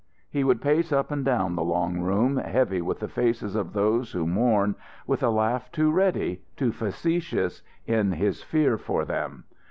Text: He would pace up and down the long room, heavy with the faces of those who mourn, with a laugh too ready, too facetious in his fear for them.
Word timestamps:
He 0.31 0.43
would 0.43 0.63
pace 0.63 0.91
up 0.91 1.11
and 1.11 1.23
down 1.23 1.55
the 1.55 1.63
long 1.63 1.99
room, 2.01 2.37
heavy 2.37 2.81
with 2.81 2.97
the 3.01 3.07
faces 3.07 3.53
of 3.55 3.71
those 3.73 4.13
who 4.13 4.25
mourn, 4.25 4.73
with 5.05 5.21
a 5.21 5.29
laugh 5.29 5.71
too 5.71 5.91
ready, 5.91 6.41
too 6.57 6.71
facetious 6.71 7.61
in 7.85 8.13
his 8.13 8.41
fear 8.41 8.79
for 8.79 9.05
them. 9.05 9.43